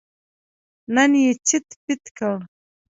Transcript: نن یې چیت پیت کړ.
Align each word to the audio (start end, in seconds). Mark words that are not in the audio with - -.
نن 0.95 1.11
یې 1.21 1.29
چیت 1.47 1.67
پیت 1.83 2.03
کړ. 2.17 2.35